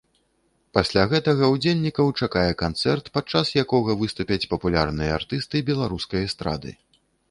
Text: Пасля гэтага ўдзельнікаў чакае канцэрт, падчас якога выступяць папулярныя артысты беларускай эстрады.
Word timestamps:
Пасля 0.77 1.03
гэтага 1.11 1.49
ўдзельнікаў 1.55 2.09
чакае 2.27 2.47
канцэрт, 2.63 3.13
падчас 3.19 3.55
якога 3.67 3.99
выступяць 4.03 4.43
папулярныя 4.57 5.11
артысты 5.23 5.67
беларускай 5.73 6.21
эстрады. 6.31 6.79